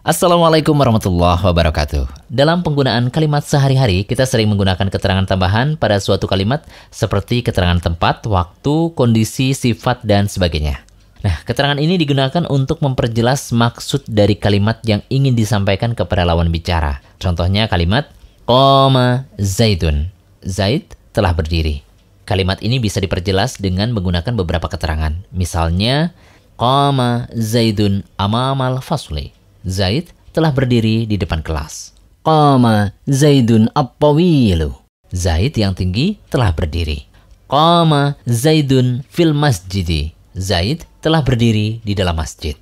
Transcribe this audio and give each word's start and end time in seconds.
Assalamualaikum 0.00 0.72
warahmatullahi 0.80 1.44
wabarakatuh. 1.44 2.32
Dalam 2.32 2.64
penggunaan 2.64 3.12
kalimat 3.12 3.44
sehari-hari, 3.44 4.08
kita 4.08 4.24
sering 4.24 4.48
menggunakan 4.48 4.88
keterangan 4.88 5.28
tambahan 5.28 5.76
pada 5.76 6.00
suatu 6.00 6.24
kalimat 6.24 6.64
seperti 6.88 7.44
keterangan 7.44 7.76
tempat, 7.84 8.24
waktu, 8.24 8.96
kondisi, 8.96 9.52
sifat, 9.52 10.00
dan 10.00 10.24
sebagainya. 10.24 10.80
Nah, 11.20 11.44
keterangan 11.44 11.76
ini 11.76 12.00
digunakan 12.00 12.48
untuk 12.48 12.80
memperjelas 12.80 13.52
maksud 13.52 14.08
dari 14.08 14.40
kalimat 14.40 14.80
yang 14.88 15.04
ingin 15.12 15.36
disampaikan 15.36 15.92
kepada 15.92 16.24
lawan 16.24 16.48
bicara. 16.48 17.04
Contohnya 17.20 17.68
kalimat 17.68 18.08
Qoma 18.48 19.28
Zaidun. 19.36 20.08
Zaid 20.40 20.96
telah 21.12 21.36
berdiri. 21.36 21.84
Kalimat 22.24 22.64
ini 22.64 22.80
bisa 22.80 23.04
diperjelas 23.04 23.60
dengan 23.60 23.92
menggunakan 23.92 24.32
beberapa 24.32 24.64
keterangan. 24.64 25.12
Misalnya, 25.28 26.16
Qama 26.56 27.28
Zaidun 27.36 28.00
amamal 28.16 28.80
fasli. 28.80 29.36
Zaid 29.66 30.12
telah 30.32 30.54
berdiri 30.54 31.04
di 31.04 31.20
depan 31.20 31.44
kelas. 31.44 31.92
Qama 32.24 32.96
Zaidun 33.04 33.68
appawilu. 33.76 34.72
Zaid 35.12 35.58
yang 35.58 35.76
tinggi 35.76 36.16
telah 36.32 36.52
berdiri. 36.52 37.04
Qama 37.50 38.16
Zaidun 38.24 39.04
fil 39.08 39.36
masjidi. 39.36 40.16
Zaid 40.32 40.86
telah 41.02 41.20
berdiri 41.20 41.82
di 41.82 41.92
dalam 41.92 42.16
masjid. 42.16 42.54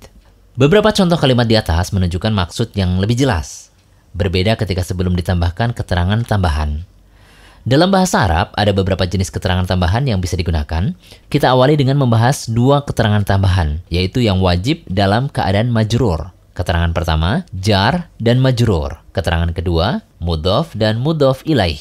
Beberapa 0.59 0.91
contoh 0.91 1.15
kalimat 1.15 1.47
di 1.47 1.55
atas 1.55 1.95
menunjukkan 1.95 2.35
maksud 2.35 2.75
yang 2.75 2.99
lebih 2.99 3.15
jelas. 3.15 3.71
Berbeda 4.11 4.57
ketika 4.57 4.83
sebelum 4.83 5.15
ditambahkan 5.15 5.71
keterangan 5.71 6.19
tambahan. 6.27 6.83
Dalam 7.67 7.91
bahasa 7.91 8.25
Arab, 8.25 8.55
ada 8.57 8.71
beberapa 8.73 9.05
jenis 9.05 9.29
keterangan 9.29 9.67
tambahan 9.67 10.07
yang 10.07 10.17
bisa 10.17 10.33
digunakan. 10.33 10.95
Kita 11.29 11.53
awali 11.53 11.77
dengan 11.77 12.01
membahas 12.01 12.49
dua 12.49 12.81
keterangan 12.81 13.21
tambahan, 13.21 13.83
yaitu 13.93 14.25
yang 14.25 14.41
wajib 14.41 14.81
dalam 14.89 15.29
keadaan 15.29 15.69
majrur. 15.69 16.33
Keterangan 16.59 16.91
pertama, 16.91 17.47
jar 17.55 18.11
dan 18.19 18.43
majrur. 18.43 18.99
Keterangan 19.15 19.47
kedua, 19.55 20.03
mudof 20.19 20.75
dan 20.75 20.99
mudof 20.99 21.39
ilaih. 21.47 21.79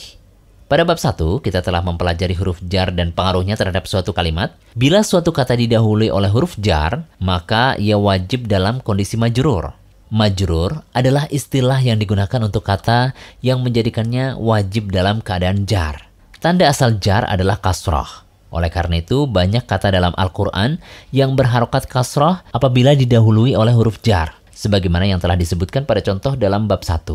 Pada 0.70 0.86
bab 0.86 1.02
1, 1.02 1.18
kita 1.42 1.66
telah 1.66 1.82
mempelajari 1.82 2.38
huruf 2.38 2.62
jar 2.62 2.94
dan 2.94 3.10
pengaruhnya 3.10 3.58
terhadap 3.58 3.90
suatu 3.90 4.14
kalimat. 4.14 4.54
Bila 4.78 5.02
suatu 5.02 5.34
kata 5.34 5.58
didahului 5.58 6.14
oleh 6.14 6.30
huruf 6.30 6.54
jar, 6.62 7.10
maka 7.18 7.74
ia 7.74 7.98
wajib 7.98 8.46
dalam 8.46 8.78
kondisi 8.78 9.18
majrur. 9.18 9.74
Majrur 10.14 10.86
adalah 10.94 11.26
istilah 11.26 11.82
yang 11.82 11.98
digunakan 11.98 12.38
untuk 12.38 12.62
kata 12.62 13.18
yang 13.42 13.66
menjadikannya 13.66 14.38
wajib 14.38 14.94
dalam 14.94 15.18
keadaan 15.26 15.66
jar. 15.66 16.06
Tanda 16.38 16.70
asal 16.70 17.02
jar 17.02 17.26
adalah 17.26 17.58
kasroh. 17.58 18.06
Oleh 18.54 18.70
karena 18.70 19.02
itu, 19.02 19.26
banyak 19.26 19.66
kata 19.66 19.90
dalam 19.90 20.14
Al-Quran 20.14 20.78
yang 21.10 21.34
berharokat 21.34 21.90
kasroh 21.90 22.38
apabila 22.54 22.94
didahului 22.94 23.58
oleh 23.58 23.74
huruf 23.74 24.00
jar, 24.00 24.38
sebagaimana 24.58 25.06
yang 25.06 25.22
telah 25.22 25.38
disebutkan 25.38 25.86
pada 25.86 26.02
contoh 26.02 26.34
dalam 26.34 26.66
bab 26.66 26.82
1. 26.82 27.06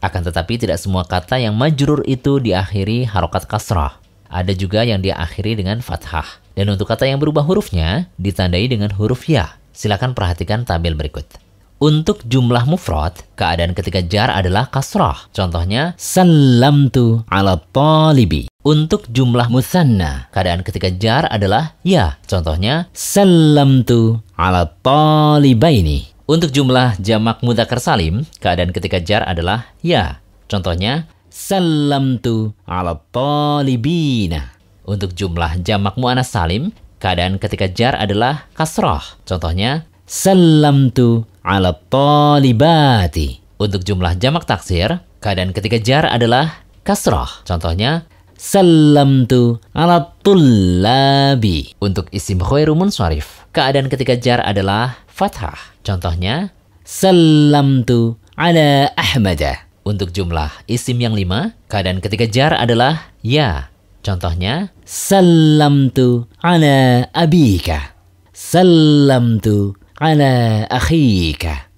Akan 0.00 0.24
tetapi 0.24 0.56
tidak 0.56 0.80
semua 0.80 1.04
kata 1.04 1.36
yang 1.36 1.52
majrur 1.52 2.00
itu 2.08 2.40
diakhiri 2.40 3.04
harokat 3.04 3.44
kasrah. 3.44 4.00
Ada 4.32 4.56
juga 4.56 4.80
yang 4.82 5.04
diakhiri 5.04 5.60
dengan 5.60 5.84
fathah. 5.84 6.40
Dan 6.56 6.72
untuk 6.72 6.88
kata 6.88 7.04
yang 7.04 7.20
berubah 7.20 7.44
hurufnya, 7.44 8.08
ditandai 8.16 8.64
dengan 8.72 8.88
huruf 8.96 9.28
ya. 9.28 9.60
Silakan 9.76 10.16
perhatikan 10.16 10.64
tabel 10.64 10.96
berikut. 10.96 11.28
Untuk 11.76 12.24
jumlah 12.24 12.64
mufrad, 12.64 13.12
keadaan 13.36 13.76
ketika 13.76 14.00
jar 14.00 14.32
adalah 14.32 14.72
kasrah. 14.72 15.28
Contohnya, 15.36 15.92
salamtu 16.00 17.20
ala 17.28 17.60
talibi. 17.76 18.48
Untuk 18.64 19.04
jumlah 19.12 19.52
musanna, 19.52 20.32
keadaan 20.32 20.64
ketika 20.64 20.88
jar 20.88 21.28
adalah 21.28 21.76
ya. 21.84 22.16
Contohnya, 22.24 22.88
salamtu 22.96 24.24
ala 24.40 24.64
talibaini. 24.80 26.15
Untuk 26.26 26.50
jumlah 26.50 26.98
jamak 26.98 27.38
mudzakkar 27.38 27.78
salim, 27.78 28.26
keadaan 28.42 28.74
ketika 28.74 28.98
jar 28.98 29.22
adalah 29.22 29.70
ya. 29.78 30.18
Contohnya, 30.50 31.06
salamtu 31.30 32.50
ala 32.66 32.98
talibina. 33.14 34.50
Untuk 34.82 35.14
jumlah 35.14 35.62
jamak 35.62 35.94
muannas 35.94 36.34
salim, 36.34 36.74
keadaan 36.98 37.38
ketika 37.38 37.70
jar 37.70 37.94
adalah 37.94 38.50
kasrah. 38.58 39.06
Contohnya, 39.22 39.86
salamtu 40.02 41.22
ala 41.46 41.78
talibati. 41.86 43.38
Untuk 43.62 43.86
jumlah 43.86 44.18
jamak 44.18 44.50
taksir, 44.50 44.98
keadaan 45.22 45.54
ketika 45.54 45.78
jar 45.78 46.10
adalah 46.10 46.58
kasrah. 46.82 47.46
Contohnya, 47.46 48.02
salamtu 48.36 49.58
ala 49.74 50.14
tullabi. 50.22 51.74
Untuk 51.82 52.06
isim 52.14 52.38
khairu 52.40 52.76
munsharif, 52.78 53.44
keadaan 53.50 53.88
ketika 53.90 54.16
jar 54.16 54.40
adalah 54.44 55.00
fathah. 55.10 55.56
Contohnya, 55.80 56.52
Salamtu 56.86 58.14
ala 58.38 58.94
Ahmada. 58.94 59.66
Untuk 59.82 60.14
jumlah 60.14 60.50
isim 60.70 61.02
yang 61.02 61.18
lima, 61.18 61.58
keadaan 61.66 61.98
ketika 61.98 62.30
jar 62.30 62.54
adalah 62.54 63.10
ya. 63.26 63.70
Contohnya, 64.06 64.70
Salamtu 64.86 66.30
ala 66.42 67.10
abika. 67.10 67.94
Salamtu 68.30 69.74
ala 69.98 70.62
akhika. 70.70 71.70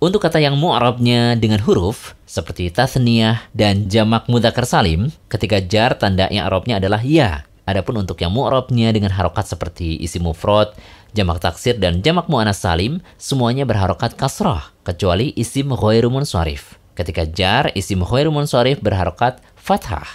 Untuk 0.00 0.24
kata 0.24 0.40
yang 0.40 0.56
mu'arabnya 0.56 1.36
dengan 1.36 1.60
huruf, 1.60 2.16
seperti 2.24 2.72
tasniyah 2.72 3.52
dan 3.52 3.84
jamak 3.92 4.32
mudakar 4.32 4.64
salim, 4.64 5.12
ketika 5.28 5.60
jar 5.60 5.92
tanda 5.92 6.24
yang 6.32 6.48
arabnya 6.48 6.80
adalah 6.80 7.04
ya. 7.04 7.44
Adapun 7.68 8.00
untuk 8.00 8.16
yang 8.24 8.32
mu'rabnya 8.32 8.96
dengan 8.96 9.12
harokat 9.12 9.52
seperti 9.52 10.00
isi 10.00 10.16
mufrad, 10.16 10.72
jamak 11.12 11.44
taksir 11.44 11.76
dan 11.76 12.00
jamak 12.00 12.32
mu'anas 12.32 12.64
salim, 12.64 13.04
semuanya 13.20 13.68
berharokat 13.68 14.16
kasrah, 14.16 14.72
kecuali 14.88 15.36
isim 15.36 15.68
ghairu 15.68 16.08
munsharif. 16.08 16.80
Ketika 16.96 17.28
jar, 17.28 17.68
isim 17.76 18.00
ghairu 18.00 18.32
munsharif 18.32 18.80
berharokat 18.80 19.44
fathah. 19.52 20.08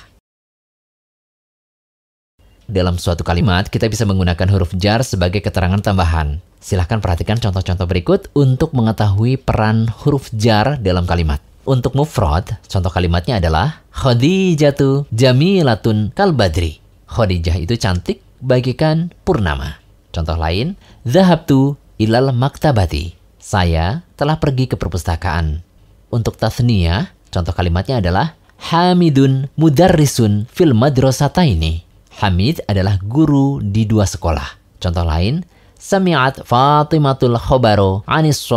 Dalam 2.66 2.98
suatu 2.98 3.22
kalimat, 3.22 3.70
kita 3.70 3.86
bisa 3.86 4.10
menggunakan 4.10 4.50
huruf 4.50 4.74
jar 4.82 5.06
sebagai 5.06 5.46
keterangan 5.46 5.78
tambahan. 5.78 6.42
Silahkan 6.66 6.98
perhatikan 6.98 7.38
contoh-contoh 7.38 7.86
berikut 7.86 8.34
untuk 8.34 8.74
mengetahui 8.74 9.38
peran 9.38 9.86
huruf 10.02 10.34
jar 10.34 10.82
dalam 10.82 11.06
kalimat. 11.06 11.38
Untuk 11.62 11.94
mufrad, 11.94 12.58
contoh 12.66 12.90
kalimatnya 12.90 13.38
adalah 13.38 13.86
Khadijatu 13.94 15.06
jamilatun 15.14 16.10
kalbadri. 16.18 16.82
Khadijah 17.06 17.62
itu 17.62 17.78
cantik 17.78 18.18
bagikan 18.42 19.14
purnama. 19.22 19.78
Contoh 20.10 20.34
lain, 20.34 20.74
Zahabtu 21.06 21.78
ilal 22.02 22.34
maktabati. 22.34 23.14
Saya 23.38 24.02
telah 24.18 24.42
pergi 24.42 24.66
ke 24.66 24.74
perpustakaan. 24.74 25.62
Untuk 26.10 26.34
tasniyah, 26.34 27.14
contoh 27.30 27.54
kalimatnya 27.54 28.02
adalah 28.02 28.34
Hamidun 28.74 29.54
mudarrisun 29.54 30.50
fil 30.50 30.74
madrasataini. 30.74 31.86
Hamid 32.26 32.66
adalah 32.66 32.98
guru 33.06 33.62
di 33.62 33.86
dua 33.86 34.10
sekolah. 34.10 34.82
Contoh 34.82 35.06
lain, 35.06 35.46
Sami'at 35.86 36.42
Fatimatul 36.50 37.38
khobaro 37.38 38.02
anis 38.10 38.50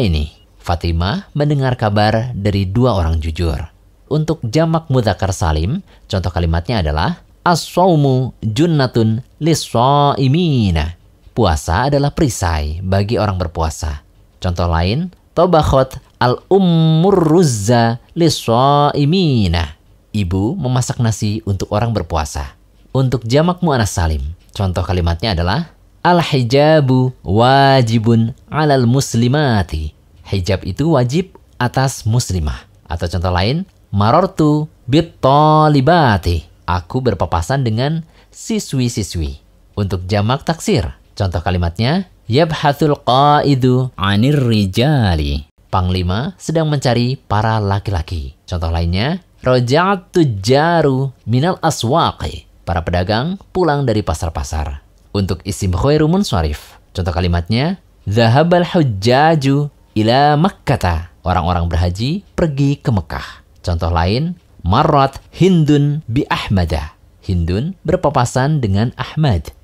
ini. 0.00 0.32
Fatimah 0.56 1.28
mendengar 1.36 1.76
kabar 1.76 2.32
dari 2.32 2.64
dua 2.64 2.96
orang 2.96 3.20
jujur. 3.20 3.60
Untuk 4.08 4.40
jamak 4.40 4.88
mudakar 4.88 5.36
salim, 5.36 5.84
contoh 6.08 6.32
kalimatnya 6.32 6.80
adalah 6.80 7.20
As-sawmu 7.44 8.40
junnatun 8.40 9.20
lis-shaimina. 9.36 10.96
Puasa 11.36 11.92
adalah 11.92 12.16
perisai 12.16 12.80
bagi 12.80 13.20
orang 13.20 13.36
berpuasa. 13.36 14.00
Contoh 14.40 14.64
lain, 14.64 15.12
tobakhot 15.36 16.00
al-ummur 16.24 17.20
ruzza 17.20 18.00
lis-shaimina. 18.16 19.76
Ibu 20.08 20.56
memasak 20.56 21.04
nasi 21.04 21.44
untuk 21.44 21.68
orang 21.76 21.92
berpuasa. 21.92 22.56
Untuk 22.96 23.28
jamak 23.28 23.60
mu'anas 23.60 23.92
salim, 23.92 24.32
contoh 24.56 24.80
kalimatnya 24.80 25.36
adalah 25.36 25.75
Al-hijabu 26.06 27.10
wajibun 27.26 28.30
alal 28.46 28.86
muslimati. 28.86 29.90
Hijab 30.22 30.62
itu 30.62 30.94
wajib 30.94 31.34
atas 31.58 32.06
muslimah. 32.06 32.62
Atau 32.86 33.10
contoh 33.10 33.34
lain, 33.34 33.66
marortu 33.90 34.70
bit 34.86 35.18
talibati 35.18 36.46
aku 36.62 37.02
berpapasan 37.02 37.66
dengan 37.66 38.06
siswi-siswi. 38.30 39.42
Untuk 39.74 40.06
jamak 40.06 40.46
taksir, 40.46 40.94
contoh 41.18 41.42
kalimatnya, 41.42 42.06
Yabhathul 42.30 43.02
qaidu 43.02 43.90
anir 43.98 44.38
rijali. 44.38 45.50
Panglima 45.74 46.38
sedang 46.38 46.70
mencari 46.70 47.18
para 47.18 47.58
laki-laki. 47.58 48.38
Contoh 48.46 48.70
lainnya, 48.70 49.26
Roja'at 49.42 50.14
tujaru 50.14 51.10
minal 51.26 51.58
aswaqi. 51.58 52.46
Para 52.62 52.86
pedagang 52.86 53.42
pulang 53.50 53.82
dari 53.82 54.06
pasar-pasar. 54.06 54.85
Untuk 55.16 55.40
isim 55.48 55.72
khairu 55.72 56.04
munsharif. 56.12 56.76
Contoh 56.92 57.08
kalimatnya, 57.08 57.80
Zahabal 58.04 58.68
hujjaju 58.68 59.72
ila 59.96 60.36
Makkata. 60.36 61.08
Orang-orang 61.24 61.64
berhaji 61.72 62.20
pergi 62.36 62.76
ke 62.76 62.92
Mekah. 62.92 63.40
Contoh 63.64 63.88
lain, 63.88 64.36
Marat 64.60 65.16
Hindun 65.32 66.04
bi 66.04 66.28
Ahmada. 66.28 66.92
Hindun 67.24 67.72
berpapasan 67.80 68.60
dengan 68.60 68.92
Ahmad. 69.00 69.56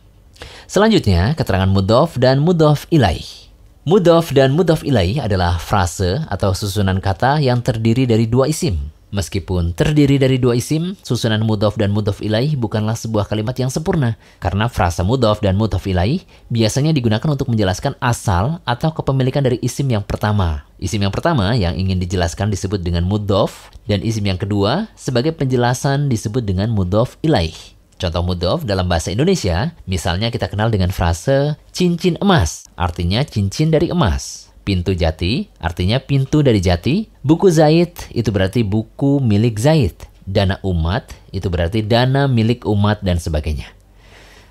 Selanjutnya, 0.64 1.37
keterangan 1.37 1.69
mudof 1.69 2.16
dan 2.16 2.40
mudof 2.40 2.88
ilaih. 2.88 3.28
Mudhof 3.82 4.31
dan 4.31 4.54
mudhof 4.54 4.87
ilaih 4.87 5.20
adalah 5.20 5.58
frase 5.58 6.22
atau 6.31 6.54
susunan 6.54 7.02
kata 7.02 7.43
yang 7.43 7.60
terdiri 7.60 8.08
dari 8.08 8.31
dua 8.31 8.46
isim. 8.46 8.78
Meskipun 9.12 9.76
terdiri 9.76 10.17
dari 10.17 10.41
dua 10.41 10.56
isim, 10.56 10.97
susunan 11.05 11.44
mudhof 11.44 11.76
dan 11.76 11.93
mudhof 11.93 12.25
ilaih 12.25 12.56
bukanlah 12.56 12.97
sebuah 12.97 13.29
kalimat 13.29 13.53
yang 13.61 13.69
sempurna. 13.69 14.17
Karena 14.41 14.73
frasa 14.73 15.05
mudhof 15.05 15.44
dan 15.44 15.61
mudhof 15.61 15.85
ilaih 15.85 16.25
biasanya 16.49 16.97
digunakan 16.97 17.29
untuk 17.29 17.53
menjelaskan 17.53 17.93
asal 18.00 18.64
atau 18.64 18.88
kepemilikan 18.97 19.44
dari 19.44 19.61
isim 19.61 19.85
yang 19.93 20.00
pertama. 20.00 20.64
Isim 20.81 21.05
yang 21.05 21.12
pertama 21.12 21.53
yang 21.53 21.76
ingin 21.76 22.00
dijelaskan 22.00 22.49
disebut 22.49 22.81
dengan 22.81 23.05
mudhof, 23.05 23.69
dan 23.85 24.00
isim 24.00 24.25
yang 24.25 24.41
kedua 24.41 24.88
sebagai 24.97 25.37
penjelasan 25.37 26.09
disebut 26.09 26.41
dengan 26.49 26.73
mudhof 26.73 27.20
ilaih. 27.20 27.53
Contoh 28.00 28.25
mudhof 28.25 28.64
dalam 28.64 28.88
bahasa 28.88 29.12
Indonesia, 29.12 29.76
misalnya 29.85 30.32
kita 30.32 30.49
kenal 30.49 30.73
dengan 30.73 30.88
frase 30.88 31.61
cincin 31.69 32.17
emas, 32.19 32.64
artinya 32.81 33.20
cincin 33.29 33.69
dari 33.69 33.93
emas. 33.93 34.49
Pintu 34.62 34.97
jati, 34.97 35.53
artinya 35.61 36.00
pintu 36.00 36.41
dari 36.41 36.64
jati. 36.64 37.12
Buku 37.22 37.54
Zaid, 37.54 37.94
itu 38.10 38.34
berarti 38.34 38.66
buku 38.66 39.22
milik 39.22 39.54
Zaid. 39.62 39.94
Dana 40.26 40.58
umat, 40.66 41.06
itu 41.30 41.46
berarti 41.46 41.78
dana 41.82 42.26
milik 42.26 42.66
umat 42.66 42.98
dan 42.98 43.22
sebagainya. 43.22 43.70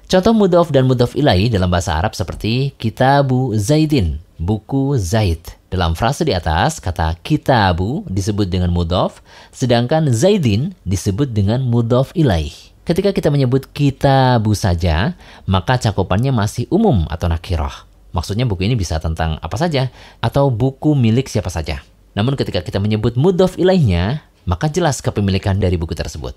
Contoh 0.08 0.32
mudhof 0.32 0.72
dan 0.72 0.88
mudhof 0.88 1.12
ilahi 1.12 1.52
dalam 1.52 1.68
bahasa 1.68 1.96
Arab 2.00 2.16
seperti 2.16 2.76
kitabu 2.80 3.52
Zaidin, 3.60 4.24
buku 4.40 4.96
Zaid. 4.96 5.40
Dalam 5.68 5.96
frase 6.00 6.28
di 6.28 6.32
atas, 6.32 6.80
kata 6.80 7.16
kitabu 7.20 8.08
disebut 8.08 8.48
dengan 8.48 8.72
mudhof, 8.72 9.20
sedangkan 9.52 10.08
Zaidin 10.12 10.72
disebut 10.88 11.32
dengan 11.32 11.64
mudhof 11.64 12.16
ilaih. 12.16 12.56
Ketika 12.88 13.12
kita 13.12 13.32
menyebut 13.32 13.68
kitabu 13.72 14.56
saja, 14.56 15.16
maka 15.44 15.76
cakupannya 15.76 16.32
masih 16.32 16.72
umum 16.72 17.04
atau 17.12 17.28
nakirah. 17.28 17.88
Maksudnya 18.16 18.48
buku 18.48 18.64
ini 18.68 18.76
bisa 18.76 18.96
tentang 19.00 19.40
apa 19.40 19.56
saja, 19.60 19.92
atau 20.24 20.52
buku 20.52 20.96
milik 20.96 21.28
siapa 21.28 21.48
saja. 21.48 21.84
Namun 22.12 22.36
ketika 22.36 22.60
kita 22.60 22.78
menyebut 22.78 23.16
mudhof 23.16 23.56
ilaihnya, 23.56 24.26
maka 24.44 24.68
jelas 24.68 25.00
kepemilikan 25.00 25.58
dari 25.62 25.80
buku 25.80 25.96
tersebut. 25.96 26.36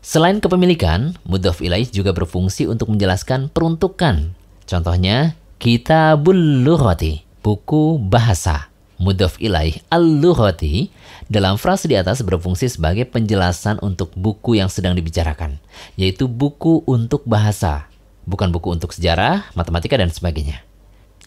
Selain 0.00 0.40
kepemilikan, 0.40 1.18
mudhof 1.28 1.60
ilaih 1.60 1.88
juga 1.88 2.16
berfungsi 2.16 2.64
untuk 2.64 2.88
menjelaskan 2.88 3.52
peruntukan. 3.52 4.32
Contohnya, 4.64 5.36
kitabul 5.60 6.64
lughati, 6.64 7.26
buku 7.44 8.00
bahasa 8.00 8.70
mudhof 9.00 9.40
ilaih 9.40 9.80
al-lughati 9.88 10.92
dalam 11.26 11.56
frase 11.56 11.88
di 11.88 11.96
atas 11.96 12.20
berfungsi 12.20 12.68
sebagai 12.68 13.08
penjelasan 13.08 13.80
untuk 13.80 14.12
buku 14.12 14.60
yang 14.60 14.68
sedang 14.68 14.92
dibicarakan, 14.92 15.56
yaitu 15.96 16.28
buku 16.28 16.84
untuk 16.84 17.24
bahasa, 17.24 17.88
bukan 18.28 18.52
buku 18.52 18.68
untuk 18.76 18.92
sejarah, 18.92 19.48
matematika, 19.56 19.96
dan 19.96 20.12
sebagainya. 20.12 20.60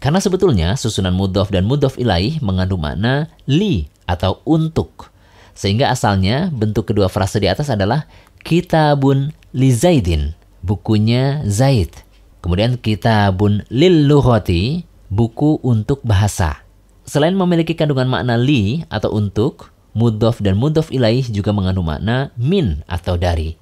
Karena 0.04 0.20
sebetulnya 0.20 0.76
susunan 0.76 1.16
mudhof 1.16 1.48
dan 1.48 1.64
mudhof 1.64 1.96
ilaih 1.96 2.44
mengandung 2.44 2.84
makna 2.84 3.32
li 3.48 3.88
atau 4.04 4.44
untuk. 4.44 5.08
Sehingga 5.56 5.96
asalnya 5.96 6.52
bentuk 6.52 6.92
kedua 6.92 7.08
frase 7.08 7.40
di 7.40 7.48
atas 7.48 7.72
adalah 7.72 8.04
kitabun 8.44 9.32
li 9.56 9.72
Zaidin, 9.72 10.36
bukunya 10.60 11.40
Zaid. 11.48 11.96
Kemudian 12.44 12.76
kitabun 12.76 13.64
lil 13.72 14.04
lughati, 14.04 14.84
buku 15.08 15.64
untuk 15.64 16.04
bahasa. 16.04 16.60
Selain 17.08 17.32
memiliki 17.32 17.72
kandungan 17.72 18.12
makna 18.12 18.36
li 18.36 18.84
atau 18.92 19.16
untuk, 19.16 19.72
mudhof 19.96 20.44
dan 20.44 20.60
mudhof 20.60 20.92
ilaih 20.92 21.24
juga 21.32 21.56
mengandung 21.56 21.88
makna 21.88 22.36
min 22.36 22.84
atau 22.92 23.16
dari. 23.16 23.56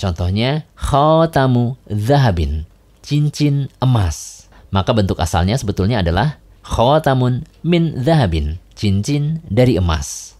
Contohnya, 0.00 0.64
khotamu 0.72 1.76
zahabin, 1.92 2.64
cincin 3.04 3.68
emas. 3.76 4.41
Maka 4.72 4.96
bentuk 4.96 5.20
asalnya 5.20 5.54
sebetulnya 5.60 6.00
adalah 6.00 6.40
khotamun 6.64 7.44
min 7.60 8.00
zahabin, 8.00 8.56
cincin 8.72 9.44
dari 9.44 9.76
emas. 9.76 10.32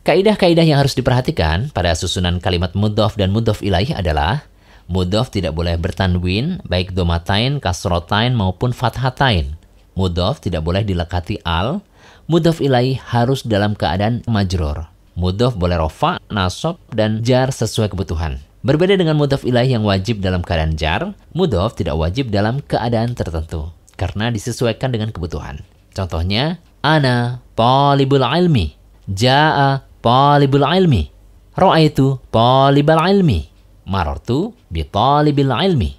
Kaidah-kaidah 0.00 0.64
yang 0.64 0.80
harus 0.80 0.96
diperhatikan 0.96 1.68
pada 1.76 1.92
susunan 1.92 2.40
kalimat 2.40 2.72
mudhof 2.72 3.20
dan 3.20 3.28
mudhof 3.36 3.60
ilaih 3.60 3.92
adalah 3.92 4.48
mudhof 4.88 5.28
tidak 5.28 5.52
boleh 5.52 5.76
bertanwin, 5.76 6.64
baik 6.64 6.96
domatain, 6.96 7.60
kasrotain 7.60 8.32
maupun 8.32 8.72
fathatain. 8.72 9.60
Mudhof 9.92 10.40
tidak 10.40 10.64
boleh 10.64 10.80
dilekati 10.80 11.44
al. 11.44 11.84
Mudhof 12.32 12.64
ilaih 12.64 12.96
harus 12.96 13.44
dalam 13.44 13.76
keadaan 13.76 14.24
majrur. 14.24 14.88
Mudhof 15.20 15.52
boleh 15.60 15.76
rofa, 15.76 16.16
nasab, 16.32 16.80
dan 16.96 17.20
jar 17.20 17.52
sesuai 17.52 17.92
kebutuhan. 17.92 18.40
Berbeda 18.60 18.92
dengan 18.92 19.16
mudhof 19.16 19.40
ilaih 19.48 19.72
yang 19.72 19.88
wajib 19.88 20.20
dalam 20.20 20.44
keadaan 20.44 20.76
jar, 20.76 21.16
mudhof 21.32 21.72
tidak 21.80 21.96
wajib 21.96 22.28
dalam 22.28 22.60
keadaan 22.60 23.16
tertentu 23.16 23.72
karena 23.96 24.28
disesuaikan 24.28 24.92
dengan 24.92 25.08
kebutuhan. 25.16 25.64
Contohnya, 25.96 26.60
ana 26.84 27.40
talibul 27.56 28.20
ilmi, 28.20 28.76
jaa 29.08 29.80
talibul 30.04 30.60
ilmi, 30.60 31.08
ra'aitu 31.56 32.20
talibal 32.28 33.00
ilmi, 33.00 33.48
marartu 33.88 34.52
bi 34.68 34.84
talibil 34.84 35.56
ilmi. 35.56 35.96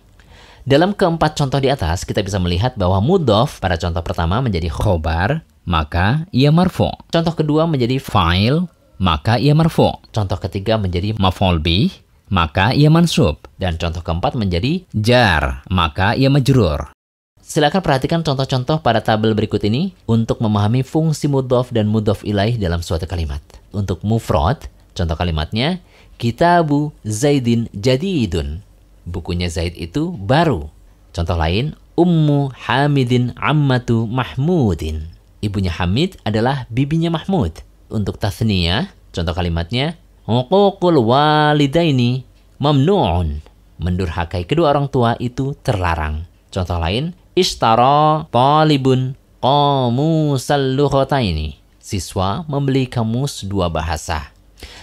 Dalam 0.62 0.94
keempat 0.94 1.34
contoh 1.34 1.58
di 1.58 1.74
atas, 1.74 2.06
kita 2.06 2.22
bisa 2.22 2.38
melihat 2.38 2.78
bahwa 2.78 3.02
mudhof 3.02 3.58
pada 3.58 3.74
contoh 3.74 4.06
pertama 4.06 4.38
menjadi 4.38 4.70
khobar, 4.70 5.42
maka 5.66 6.30
ia 6.30 6.54
marfu. 6.54 6.94
Contoh 7.10 7.34
kedua 7.34 7.66
menjadi 7.66 7.98
fa'il, 7.98 8.70
maka 9.02 9.42
ia 9.42 9.58
marfu. 9.58 9.90
Contoh 10.14 10.38
ketiga 10.38 10.78
menjadi 10.78 11.18
maf'ul 11.18 11.58
bih, 11.58 11.90
maka 12.32 12.72
ia 12.72 12.88
mansub. 12.88 13.44
Dan 13.60 13.76
contoh 13.76 14.00
keempat 14.00 14.40
menjadi 14.40 14.88
jar, 14.96 15.68
maka 15.68 16.16
ia 16.16 16.32
majrur. 16.32 16.96
Silakan 17.44 17.84
perhatikan 17.84 18.24
contoh-contoh 18.24 18.80
pada 18.80 19.04
tabel 19.04 19.36
berikut 19.36 19.60
ini 19.68 19.92
untuk 20.08 20.40
memahami 20.40 20.88
fungsi 20.88 21.28
mudhof 21.28 21.76
dan 21.76 21.92
mudhof 21.92 22.24
ilaih 22.24 22.56
dalam 22.56 22.80
suatu 22.80 23.04
kalimat. 23.04 23.44
Untuk 23.76 24.02
mufrad, 24.08 24.72
contoh 24.96 25.20
kalimatnya, 25.20 25.84
Kitabu 26.16 26.96
Zaidin 27.04 27.68
Jadidun 27.76 28.64
bukunya 29.06 29.50
Zaid 29.50 29.78
itu 29.78 30.14
baru. 30.14 30.70
Contoh 31.12 31.38
lain, 31.38 31.76
Ummu 31.98 32.56
Hamidin 32.56 33.36
Ammatu 33.36 34.08
Mahmudin. 34.08 35.12
Ibunya 35.42 35.74
Hamid 35.74 36.22
adalah 36.24 36.70
bibinya 36.72 37.12
Mahmud. 37.12 37.66
Untuk 37.92 38.22
tasniyah, 38.22 38.94
contoh 39.12 39.36
kalimatnya, 39.36 40.00
Uququl 40.30 41.02
walidaini 41.02 42.22
mamnu'un. 42.62 43.42
Mendurhakai 43.82 44.46
kedua 44.46 44.78
orang 44.78 44.86
tua 44.94 45.18
itu 45.18 45.58
terlarang. 45.66 46.30
Contoh 46.54 46.78
lain, 46.78 47.18
Ishtara 47.34 48.30
talibun 48.30 49.18
qamusal 49.42 50.78
ini. 51.26 51.58
Siswa 51.82 52.46
membeli 52.46 52.86
kamus 52.86 53.50
dua 53.50 53.74
bahasa. 53.74 54.30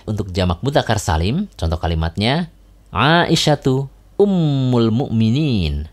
Untuk 0.02 0.34
jamak 0.34 0.58
mutakar 0.66 0.98
salim, 0.98 1.46
contoh 1.54 1.78
kalimatnya, 1.78 2.50
Aisyatu 2.90 3.86
Ummul 4.18 4.90
Mukminin. 4.90 5.86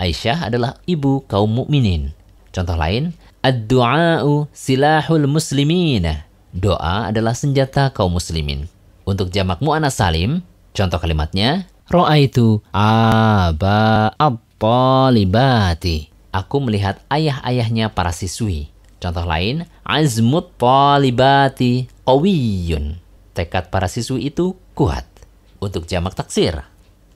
Aisyah 0.00 0.48
adalah 0.48 0.80
ibu 0.88 1.20
kaum 1.28 1.50
mukminin. 1.52 2.16
Contoh 2.54 2.78
lain, 2.78 3.12
ad-du'a'u 3.44 4.48
silahul 4.54 5.26
muslimin. 5.28 6.22
Doa 6.54 7.12
adalah 7.12 7.36
senjata 7.36 7.92
kaum 7.92 8.16
muslimin. 8.16 8.70
Untuk 9.08 9.32
jamak 9.32 9.64
mu'anas 9.64 9.96
salim, 9.96 10.44
contoh 10.76 11.00
kalimatnya, 11.00 11.64
Ra'aitu 11.88 12.60
aba 12.76 14.12
at-talibati. 14.20 16.12
Aku 16.28 16.60
melihat 16.60 17.00
ayah-ayahnya 17.08 17.96
para 17.96 18.12
siswi. 18.12 18.68
Contoh 19.00 19.24
lain, 19.24 19.64
azmut 19.80 20.52
talibati 20.60 21.88
qawiyun. 22.04 23.00
Tekad 23.32 23.72
para 23.72 23.88
siswi 23.88 24.28
itu 24.28 24.52
kuat. 24.76 25.08
Untuk 25.56 25.88
jamak 25.88 26.12
taksir, 26.12 26.68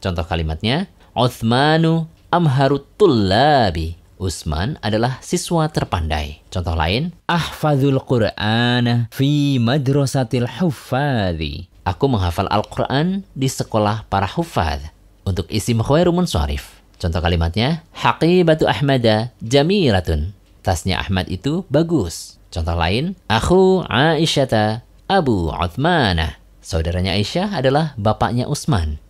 Contoh 0.03 0.27
kalimatnya, 0.27 0.91
Uthmanu 1.15 2.11
amharut 2.33 2.89
tullabi. 2.99 4.01
Usman 4.19 4.79
adalah 4.83 5.19
siswa 5.23 5.67
terpandai. 5.67 6.47
Contoh 6.51 6.79
lain, 6.79 7.11
Ahfadul 7.27 7.99
Qur'an 8.03 9.11
fi 9.11 9.59
madrasatil 9.59 10.47
huffadhi. 10.47 11.72
Aku 11.83 12.07
menghafal 12.07 12.47
Al-Quran 12.47 13.27
di 13.35 13.51
sekolah 13.51 14.07
para 14.07 14.31
hufad. 14.31 14.79
Untuk 15.27 15.51
isim 15.51 15.83
khairu 15.83 16.15
munsharif. 16.15 16.79
Contoh 17.03 17.19
kalimatnya, 17.19 17.83
Haqibatu 17.91 18.71
Ahmada 18.71 19.35
jamiratun. 19.43 20.31
Tasnya 20.63 21.03
Ahmad 21.03 21.27
itu 21.27 21.67
bagus. 21.67 22.39
Contoh 22.55 22.79
lain, 22.79 23.19
Aku 23.27 23.83
Aisyata 23.91 24.87
Abu 25.11 25.51
Uthmanah. 25.51 26.39
Saudaranya 26.63 27.19
Aisyah 27.19 27.59
adalah 27.59 27.99
bapaknya 27.99 28.47
Usman. 28.47 29.03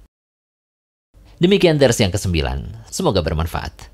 Demikian 1.37 1.77
versi 1.77 2.09
yang 2.09 2.15
kesembilan. 2.17 2.89
Semoga 2.89 3.21
bermanfaat. 3.21 3.92